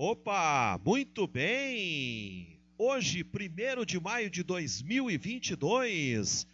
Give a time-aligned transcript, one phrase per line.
[0.00, 2.56] Opa, muito bem!
[2.78, 6.46] Hoje, 1 de maio de 2022,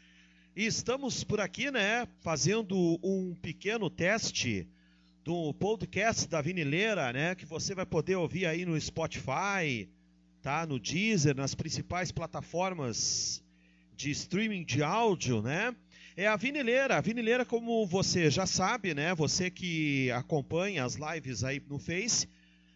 [0.57, 4.67] estamos por aqui, né, fazendo um pequeno teste
[5.23, 9.91] do podcast da Vinileira, né, que você vai poder ouvir aí no Spotify,
[10.41, 13.45] tá, no Deezer, nas principais plataformas
[13.95, 15.77] de streaming de áudio, né?
[16.17, 16.97] É a Vinileira.
[16.97, 22.27] A Vinileira, como você já sabe, né, você que acompanha as lives aí no Face,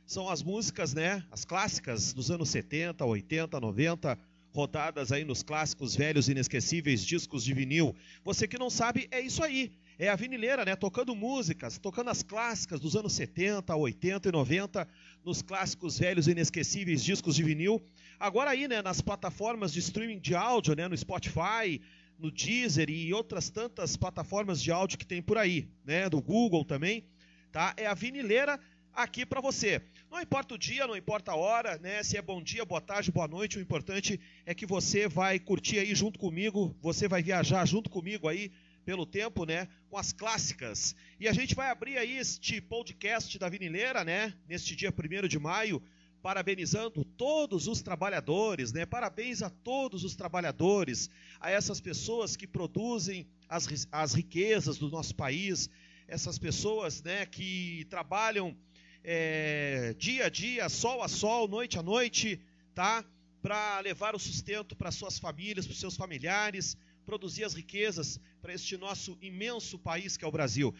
[0.08, 1.22] são as músicas, né?
[1.30, 4.18] As clássicas dos anos 70, 80, 90,
[4.54, 7.94] rodadas aí nos clássicos velhos inesquecíveis discos de vinil.
[8.24, 9.70] Você que não sabe, é isso aí.
[9.98, 10.74] É a vinileira, né?
[10.74, 14.88] Tocando músicas, tocando as clássicas dos anos 70, 80 e 90,
[15.22, 17.82] nos clássicos velhos inesquecíveis discos de vinil.
[18.18, 21.82] Agora aí, né, nas plataformas de streaming de áudio, né, no Spotify,
[22.18, 26.64] no Deezer e outras tantas plataformas de áudio que tem por aí, né, do Google
[26.64, 27.04] também,
[27.52, 27.74] tá?
[27.76, 28.58] É a vinileira
[28.98, 29.80] aqui para você.
[30.10, 32.02] Não importa o dia, não importa a hora, né?
[32.02, 35.78] Se é bom dia, boa tarde, boa noite, o importante é que você vai curtir
[35.78, 38.50] aí junto comigo, você vai viajar junto comigo aí
[38.86, 39.68] pelo tempo, né?
[39.90, 40.96] Com as clássicas.
[41.20, 44.32] E a gente vai abrir aí este podcast da Vinileira, né?
[44.48, 45.82] Neste dia 1 de maio,
[46.22, 48.86] parabenizando todos os trabalhadores, né?
[48.86, 55.14] Parabéns a todos os trabalhadores, a essas pessoas que produzem as, as riquezas do nosso
[55.14, 55.68] país,
[56.08, 58.56] essas pessoas, né, que trabalham
[59.04, 62.40] é, dia a dia, sol a sol, noite a noite,
[62.74, 63.04] tá?
[63.40, 68.76] Para levar o sustento para suas famílias, para seus familiares, produzir as riquezas para este
[68.76, 70.74] nosso imenso país que é o Brasil.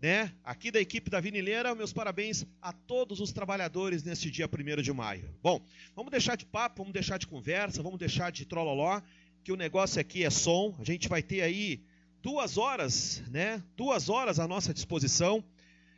[0.00, 0.32] Né?
[0.44, 4.92] Aqui da equipe da Vinileira, meus parabéns a todos os trabalhadores neste dia 1 de
[4.92, 5.34] maio.
[5.42, 5.60] Bom,
[5.94, 9.00] vamos deixar de papo, vamos deixar de conversa, vamos deixar de trololó,
[9.42, 10.74] que o negócio aqui é som.
[10.78, 11.82] A gente vai ter aí
[12.22, 13.62] duas horas, né?
[13.76, 15.42] Duas horas à nossa disposição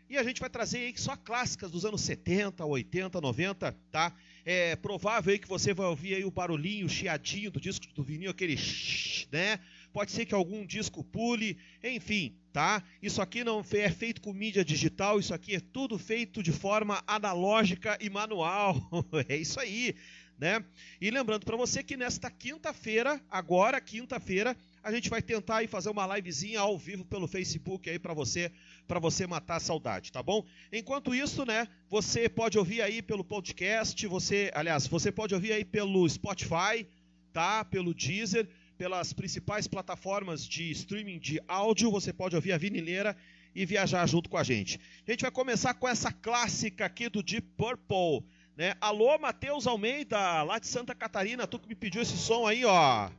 [0.09, 4.15] e a gente vai trazer aí só clássicas dos anos 70, 80, 90, tá?
[4.45, 8.03] É provável aí que você vai ouvir aí o barulhinho, o chiadinho do disco do
[8.03, 9.61] vinil, aquele shh, né?
[9.93, 12.83] Pode ser que algum disco pule, enfim, tá?
[13.03, 17.03] Isso aqui não é feito com mídia digital, isso aqui é tudo feito de forma
[17.07, 18.77] analógica e manual.
[19.29, 19.95] é isso aí,
[20.39, 20.65] né?
[21.01, 24.57] E lembrando para você que nesta quinta-feira, agora quinta-feira,
[24.89, 28.51] a gente vai tentar aí fazer uma livezinha ao vivo pelo Facebook aí para você,
[28.87, 30.43] para você matar a saudade, tá bom?
[30.73, 35.63] Enquanto isso, né, você pode ouvir aí pelo podcast, você, aliás, você pode ouvir aí
[35.63, 36.87] pelo Spotify,
[37.35, 37.67] tá?
[37.67, 38.49] Pelo Deezer,
[38.79, 43.15] pelas principais plataformas de streaming de áudio, você pode ouvir a Vinileira
[43.55, 44.81] e viajar junto com a gente.
[45.07, 48.75] A gente vai começar com essa clássica aqui do Deep Purple, né?
[48.81, 53.11] Alô, Matheus Almeida, lá de Santa Catarina, tu que me pediu esse som aí, ó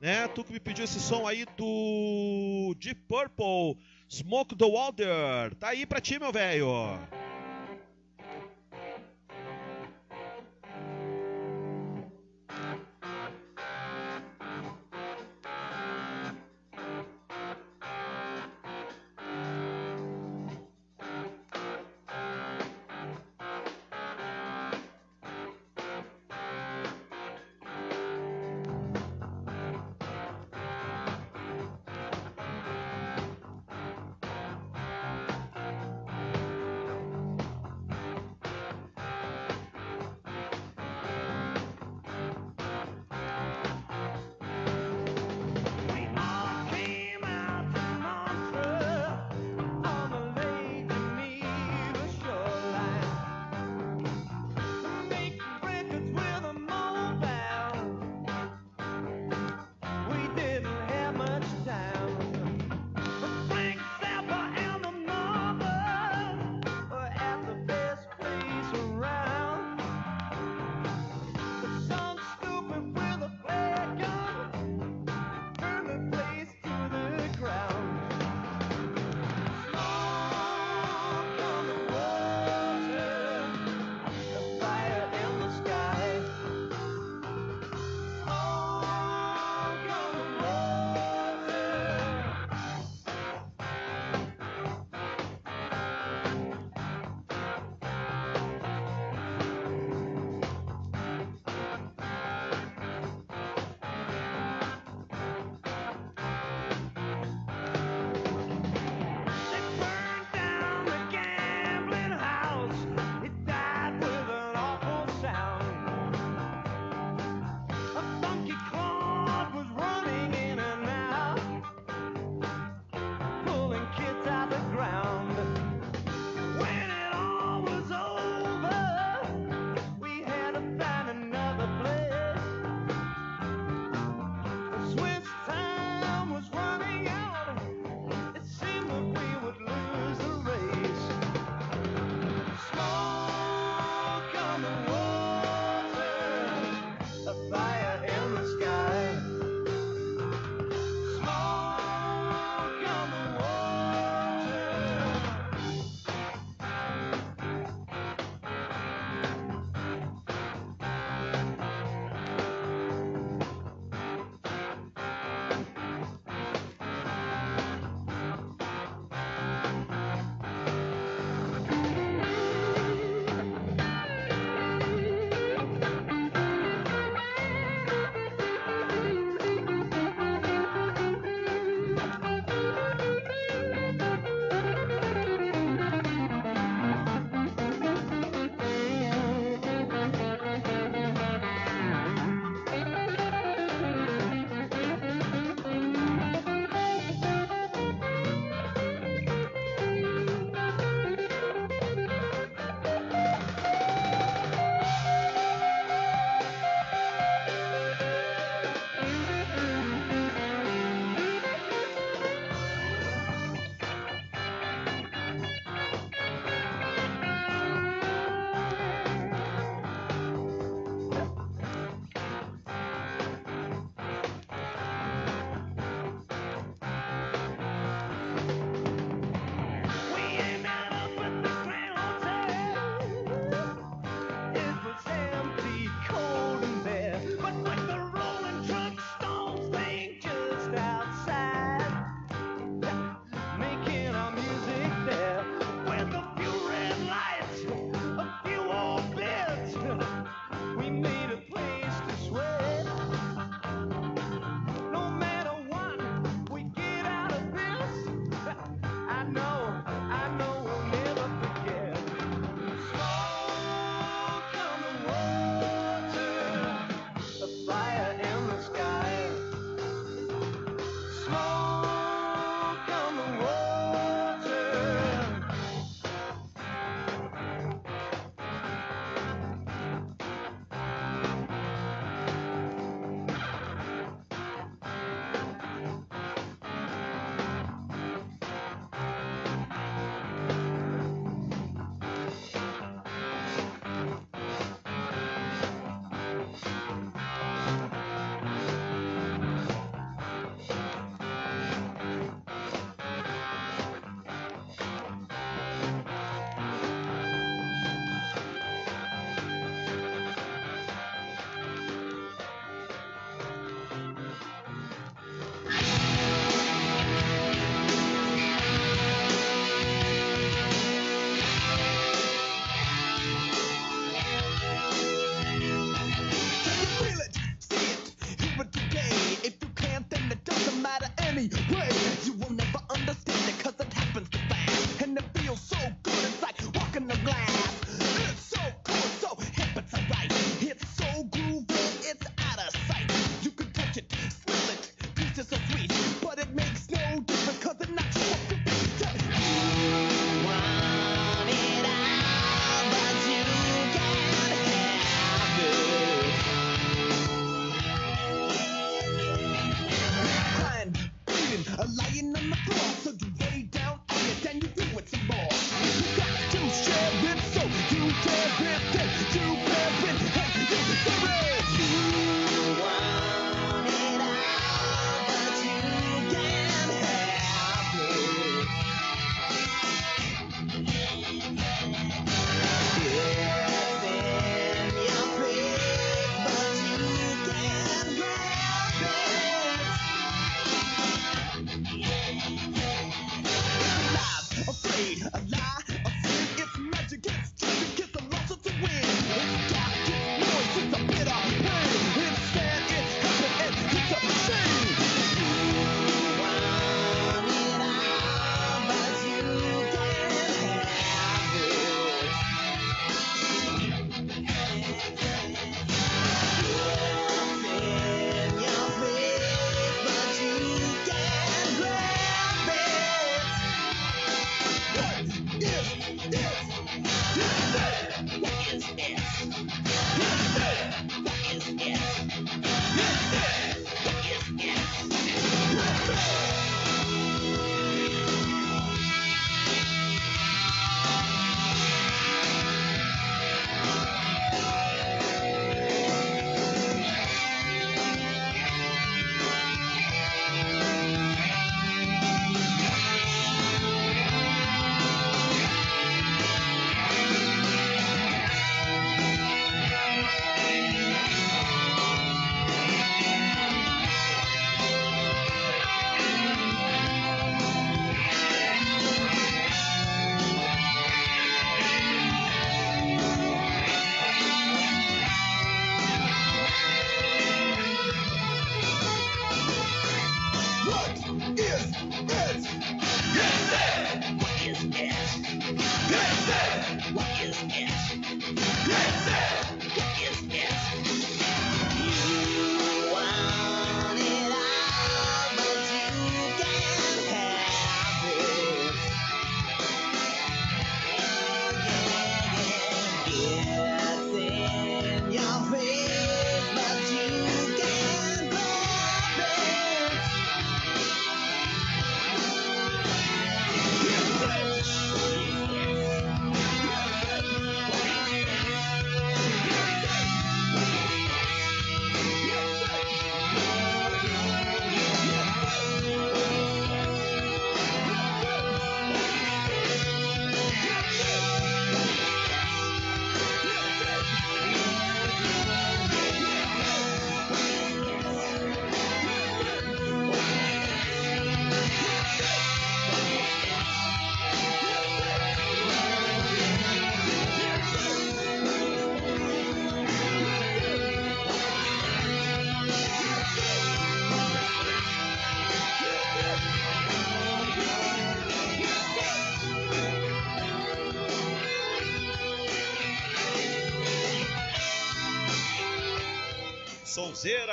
[0.00, 0.28] né?
[0.28, 5.54] Tu que me pediu esse som aí do Deep Purple, Smoke the Water.
[5.58, 6.98] Tá aí pra ti, meu velho.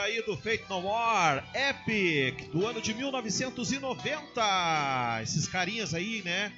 [0.03, 5.21] Aí do Fate No More, Epic, do ano de 1990.
[5.23, 6.51] Esses carinhas aí, né?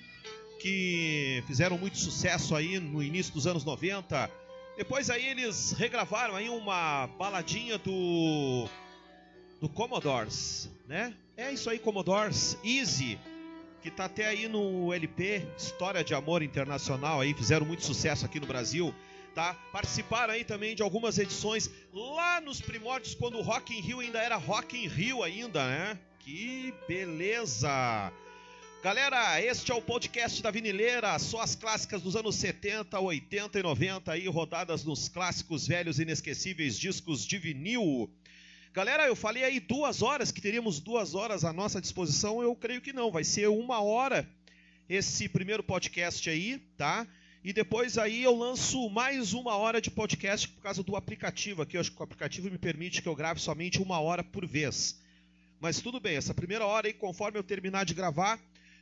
[0.59, 4.29] Que fizeram muito sucesso aí no início dos anos 90.
[4.75, 8.67] Depois aí eles regravaram aí uma baladinha do
[9.61, 11.13] do Commodores, né?
[11.37, 13.17] É isso aí, Commodores, Easy,
[13.81, 18.39] que tá até aí no LP História de Amor Internacional aí, fizeram muito sucesso aqui
[18.39, 18.93] no Brasil,
[19.36, 19.54] tá?
[19.70, 24.20] Participaram aí também de algumas edições lá nos primórdios quando o Rock in Rio ainda
[24.20, 26.00] era Rock in Rio ainda, né?
[26.20, 27.70] Que beleza!
[28.82, 33.63] Galera, este é o podcast da Vinileira, só as clássicas dos anos 70, 80 e
[33.63, 38.10] 90 aí, rodadas nos clássicos velhos inesquecíveis discos de vinil.
[38.74, 42.80] Galera, eu falei aí duas horas, que teríamos duas horas à nossa disposição, eu creio
[42.80, 44.30] que não, vai ser uma hora
[44.88, 47.08] esse primeiro podcast aí, tá?
[47.45, 51.77] E depois aí eu lanço mais uma hora de podcast por causa do aplicativo aqui,
[51.77, 54.99] eu acho que o aplicativo me permite que eu grave somente uma hora por vez.
[55.59, 58.39] Mas tudo bem, essa primeira hora aí, conforme eu terminar de gravar,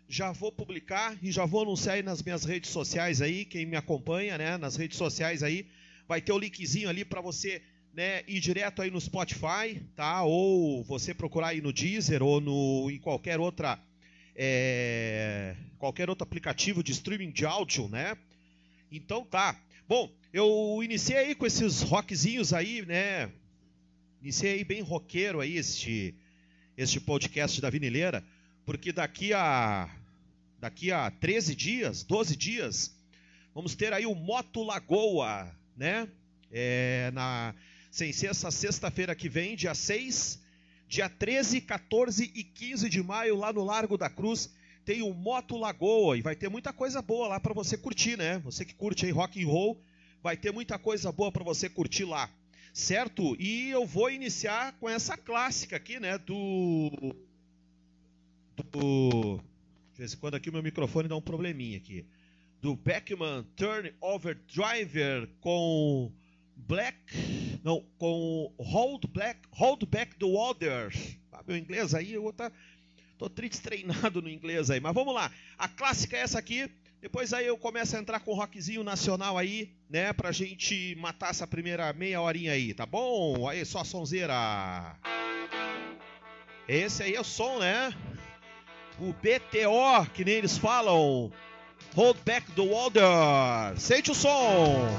[0.08, 3.76] já vou publicar e já vou anunciar aí nas minhas redes sociais aí, quem me
[3.76, 5.68] acompanha, né, nas redes sociais aí,
[6.08, 7.62] vai ter o linkzinho ali para você,
[7.94, 10.24] né, ir direto aí no Spotify, tá?
[10.24, 13.78] Ou você procurar aí no Deezer ou no em qualquer outra
[14.34, 18.16] é, qualquer outro aplicativo de streaming de áudio, né?
[18.96, 19.60] Então tá.
[19.88, 23.32] Bom, eu iniciei aí com esses rockzinhos aí, né?
[24.22, 26.14] Iniciei aí bem roqueiro aí este
[26.78, 28.24] este podcast da Vinileira,
[28.64, 29.90] porque daqui a
[30.60, 32.96] daqui a 13 dias, 12 dias,
[33.52, 36.08] vamos ter aí o Moto Lagoa, né?
[36.52, 37.56] É, na
[37.90, 40.40] sem ser essa sexta-feira que vem, dia 6,
[40.88, 44.52] dia 13, 14 e 15 de maio, lá no Largo da Cruz,
[44.86, 48.40] tem o Moto Lagoa e vai ter muita coisa boa lá para você curtir, né?
[48.40, 49.82] Você que curte aí rock and roll,
[50.22, 52.30] vai ter muita coisa boa para você curtir lá
[52.74, 53.36] certo?
[53.40, 56.18] E eu vou iniciar com essa clássica aqui, né?
[56.18, 57.16] Do.
[58.72, 59.40] do
[59.94, 62.04] de vez em quando aqui o meu microfone dá um probleminha aqui.
[62.60, 66.12] Do Beckman Turn Over Driver com
[66.56, 66.98] Black.
[67.64, 69.40] Não, com Hold Black.
[69.52, 70.92] Hold Back the Water.
[71.32, 72.52] Ah, meu inglês aí, eu tá,
[73.24, 74.82] tô triste treinado no inglês aí.
[74.82, 75.32] Mas vamos lá.
[75.58, 76.70] A clássica é essa aqui.
[77.02, 80.12] Depois aí eu começo a entrar com o rockzinho nacional aí, né?
[80.14, 83.48] Pra gente matar essa primeira meia horinha aí, tá bom?
[83.48, 84.98] Aí, só sonzeira.
[86.68, 87.94] Esse aí é o som, né?
[89.00, 91.32] O BTO, que nem eles falam.
[91.96, 93.78] Hold back the water.
[93.78, 94.90] Sente o som.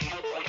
[0.00, 0.41] Yeah.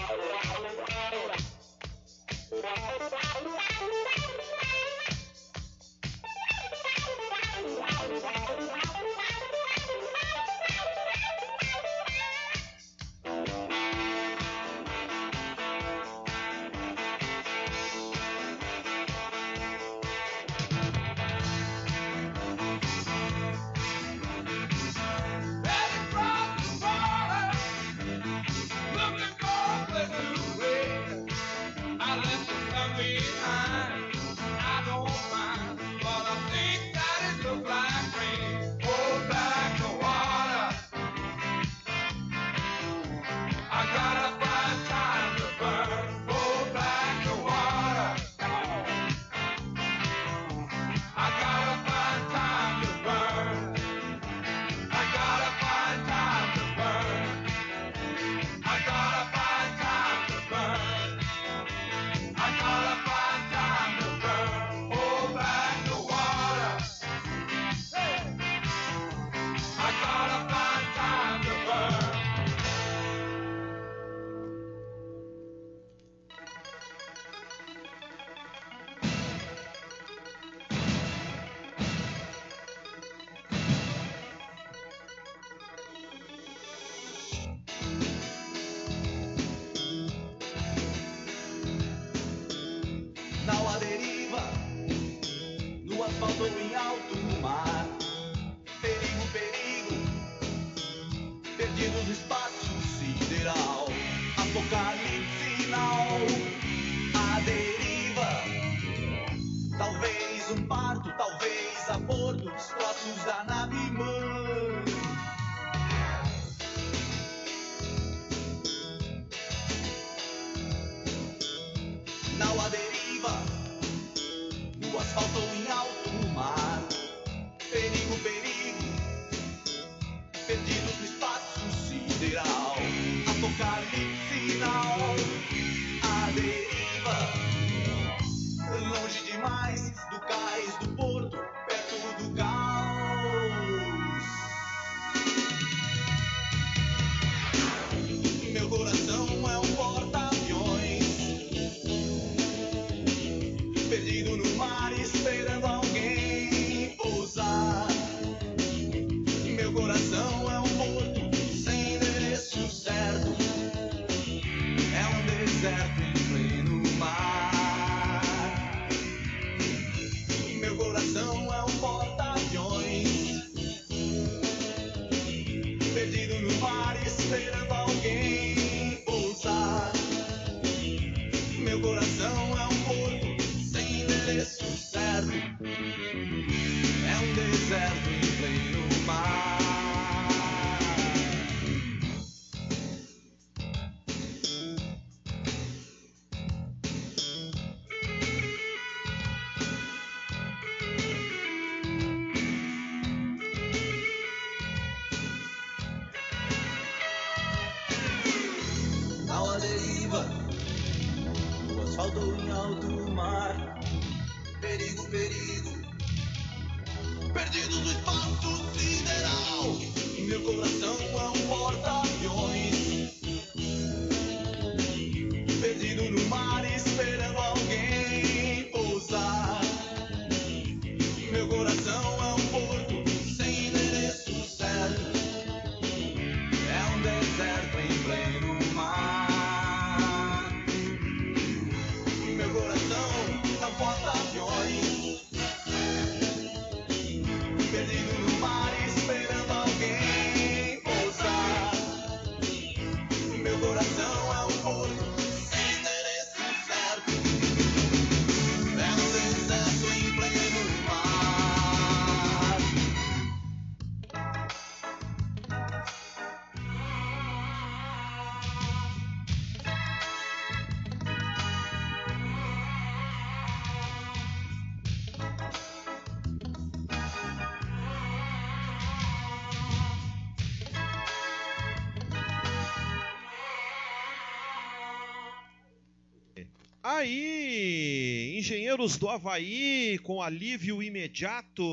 [288.84, 291.64] Aí, Engenheiros do Havaí com alívio imediato,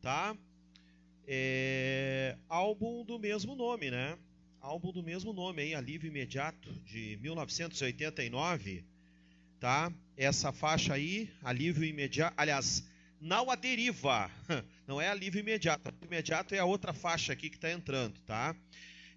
[0.00, 0.34] tá?
[1.26, 4.16] É, álbum do mesmo nome, né?
[4.58, 5.74] Álbum do mesmo nome, hein?
[5.74, 8.84] Alívio Imediato, de 1989,
[9.60, 9.92] tá?
[10.16, 12.82] Essa faixa aí, Alívio Imediato, aliás,
[13.20, 14.30] Não a Deriva,
[14.88, 18.56] não é Alívio Imediato, Alívio Imediato é a outra faixa aqui que tá entrando, tá?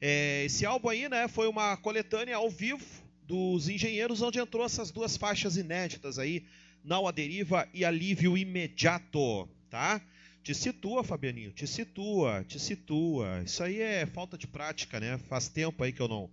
[0.01, 4.89] É, esse álbum aí, né, foi uma coletânea ao vivo dos engenheiros, onde entrou essas
[4.89, 6.45] duas faixas inéditas aí,
[6.83, 10.01] Não a Deriva e Alívio Imediato, tá?
[10.41, 13.43] Te situa, Fabianinho, te situa, te situa.
[13.45, 15.17] Isso aí é falta de prática, né?
[15.27, 16.29] Faz tempo aí que eu não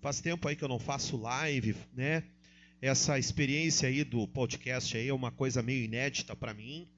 [0.00, 2.24] faz tempo aí que eu não faço live, né?
[2.80, 6.88] Essa experiência aí do podcast aí é uma coisa meio inédita para mim.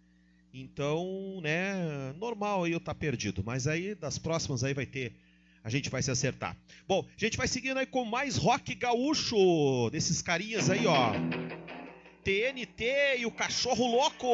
[0.54, 5.12] Então, né, normal aí eu tá perdido, mas aí das próximas aí vai ter
[5.66, 6.56] a gente vai se acertar.
[6.86, 11.10] Bom, a gente vai seguindo aí com mais rock gaúcho, desses carinhas aí, ó.
[12.22, 14.26] TNT e o Cachorro Louco.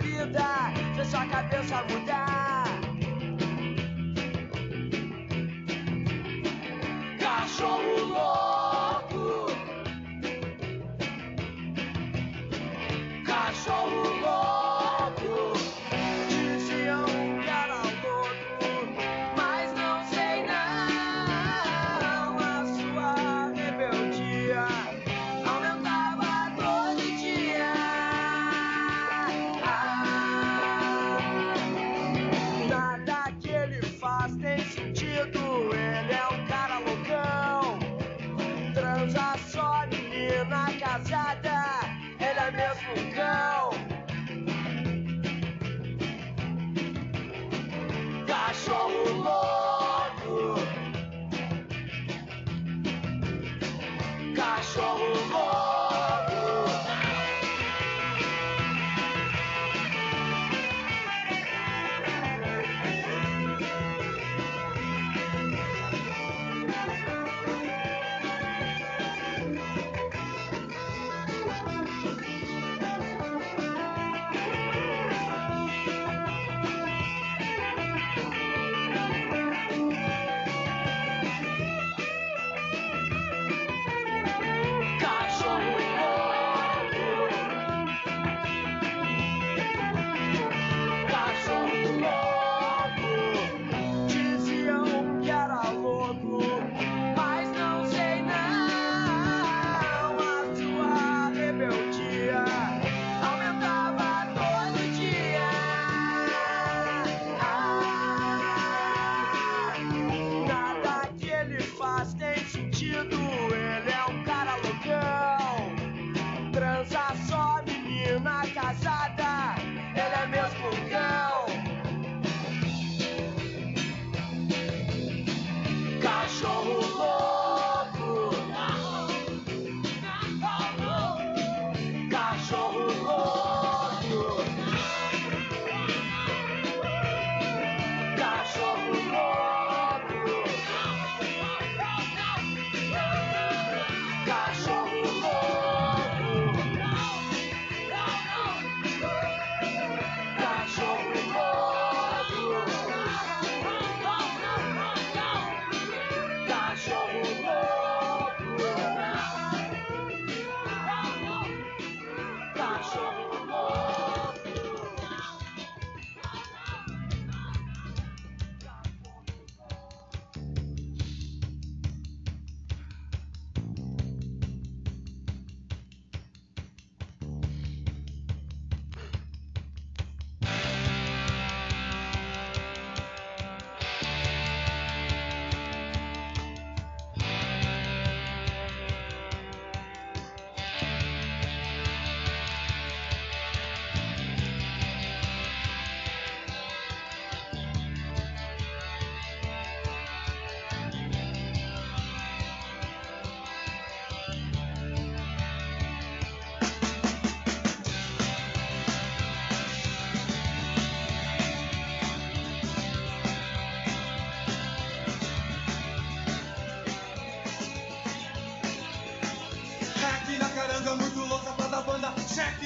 [0.00, 2.45] vida, deixa a cabeça mudar.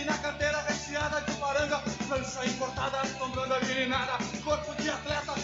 [0.00, 4.12] sangue na carteira recheada de paranga, lança importada, sombrando a virinada,
[4.44, 5.39] corpo de atleta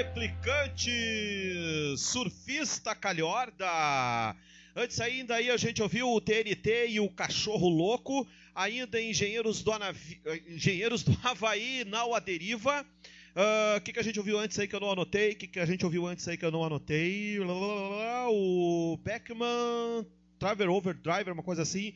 [0.00, 4.34] Os replicantes, surfista calhorda.
[4.74, 8.26] Antes ainda aí a gente ouviu o TNT e o Cachorro Louco.
[8.54, 10.18] Ainda Engenheiros do, Anavi...
[10.48, 12.82] Engenheiros do Havaí, Nau a Deriva.
[12.82, 15.32] O uh, que, que a gente ouviu antes aí que eu não anotei?
[15.32, 17.38] O que, que a gente ouviu antes aí que eu não anotei?
[17.38, 20.06] O Beckman,
[20.38, 21.92] Driver Over Driver, uma coisa assim.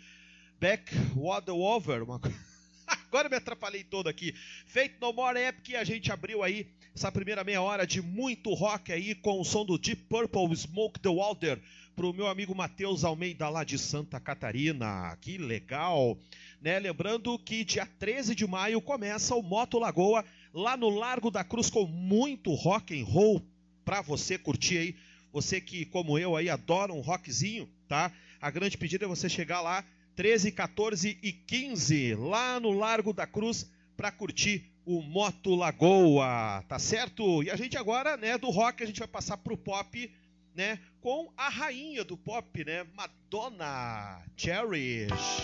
[0.60, 2.20] Back Water Over, uma.
[3.08, 4.34] Agora me atrapalhei todo aqui.
[4.66, 8.92] Fate No More Epic, a gente abriu aí essa primeira meia hora de muito rock
[8.92, 11.60] aí com o som do Deep Purple Smoke the Water
[11.96, 15.16] para o meu amigo Matheus Almeida lá de Santa Catarina.
[15.20, 16.16] Que legal!
[16.60, 16.78] Né?
[16.78, 21.68] Lembrando que dia 13 de maio começa o Moto Lagoa lá no Largo da Cruz
[21.68, 23.42] com muito rock and roll
[23.84, 24.96] para você curtir aí.
[25.32, 28.12] Você que, como eu, aí adora um rockzinho, tá?
[28.40, 33.26] A grande pedida é você chegar lá 13, 14 e 15, lá no Largo da
[33.26, 37.42] Cruz, para curtir o Moto Lagoa, tá certo?
[37.42, 40.10] E a gente agora, né, do rock, a gente vai passar pro pop,
[40.54, 45.42] né, com a rainha do pop, né, Madonna, Cherish.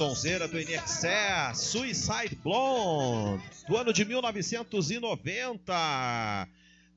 [0.00, 6.48] sonzeira do NXE, Suicide Blonde, do ano de 1990,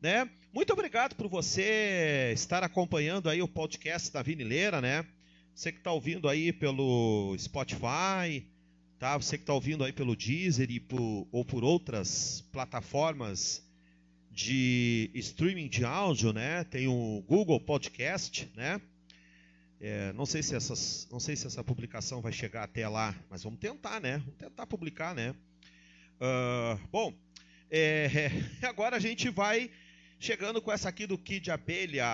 [0.01, 0.29] né?
[0.53, 5.05] Muito obrigado por você estar acompanhando aí o podcast da Vinileira, né?
[5.53, 8.47] Você que está ouvindo aí pelo Spotify,
[8.97, 9.17] tá?
[9.17, 13.61] Você que está ouvindo aí pelo Deezer e por, ou por outras plataformas
[14.31, 16.63] de streaming de áudio, né?
[16.63, 18.79] Tem o Google Podcast, né?
[19.85, 23.43] É, não sei se essas, não sei se essa publicação vai chegar até lá, mas
[23.43, 24.19] vamos tentar, né?
[24.19, 25.35] Vamos tentar publicar, né?
[26.21, 27.13] Ah, bom,
[27.69, 28.29] é,
[28.63, 29.69] agora a gente vai
[30.17, 32.05] chegando com essa aqui do Kid Abelha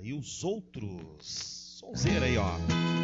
[0.00, 1.80] e os outros.
[1.80, 2.99] Sonzeira aí, ó.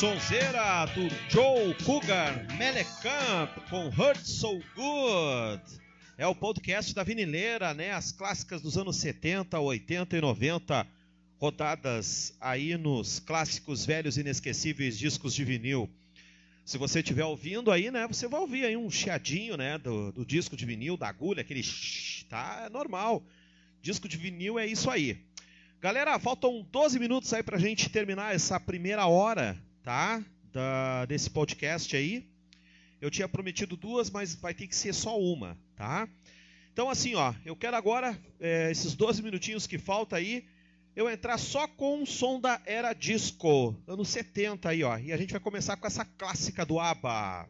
[0.00, 5.62] Sonzeira do Joe Cougar Mellecamp com Hurt So Good.
[6.16, 7.92] É o podcast da Vinileira, né?
[7.92, 10.86] As clássicas dos anos 70, 80 e 90,
[11.38, 15.86] rodadas aí nos clássicos velhos inesquecíveis discos de vinil.
[16.64, 18.08] Se você estiver ouvindo aí, né?
[18.08, 19.76] Você vai ouvir aí um chiadinho, né?
[19.76, 22.62] Do, do disco de vinil, da agulha, aquele shhh, tá?
[22.64, 23.22] É normal.
[23.82, 25.22] Disco de vinil é isso aí.
[25.78, 30.24] Galera, faltam 12 minutos aí pra gente terminar essa primeira hora, tá?
[30.52, 32.28] Da, desse podcast aí.
[33.00, 36.08] Eu tinha prometido duas, mas vai ter que ser só uma, tá?
[36.72, 40.44] Então, assim, ó, eu quero agora, é, esses 12 minutinhos que falta aí,
[40.94, 44.98] eu entrar só com o som da era disco, anos 70 aí, ó.
[44.98, 47.48] E a gente vai começar com essa clássica do ABBA.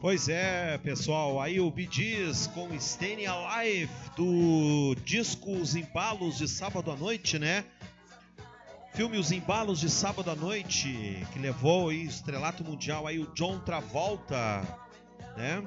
[0.00, 6.92] Pois é, pessoal, aí o Gees com Staying Alive do disco Os Embalos de Sábado
[6.92, 7.64] à Noite, né?
[8.94, 13.58] Filme Os Embalos de Sábado à Noite, que levou aí estrelato mundial aí o John
[13.58, 14.62] Travolta,
[15.36, 15.64] né?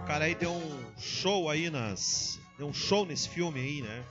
[0.00, 4.02] O cara aí deu um show aí nas, deu um show nesse filme aí, né?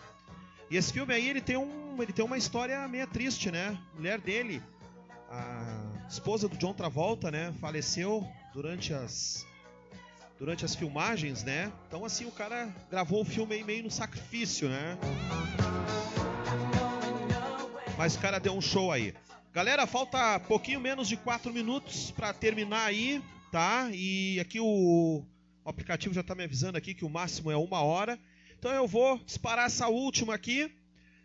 [0.69, 3.77] E esse filme aí ele tem um, ele tem uma história meio triste, né?
[3.95, 4.63] Mulher dele,
[6.11, 9.45] esposa do John Travolta, né, faleceu durante as
[10.37, 11.71] durante as filmagens, né?
[11.87, 14.97] Então assim o cara gravou o filme meio no sacrifício, né?
[17.97, 19.13] Mas o cara deu um show aí.
[19.53, 23.89] Galera, falta pouquinho menos de 4 minutos para terminar aí, tá?
[23.93, 25.23] E aqui o,
[25.63, 28.19] o aplicativo já tá me avisando aqui que o máximo é uma hora.
[28.57, 30.73] Então eu vou disparar essa última aqui,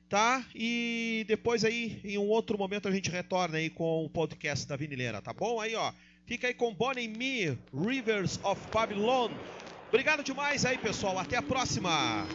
[0.08, 0.44] tá?
[0.54, 4.76] E depois aí, em um outro momento, a gente retorna aí com o podcast da
[4.76, 5.60] Vinileira, tá bom?
[5.60, 5.92] Aí, ó,
[6.24, 9.30] fica aí com Bonnie Me, Rivers of Babylon.
[9.88, 11.18] Obrigado demais aí, pessoal.
[11.18, 12.26] Até a próxima.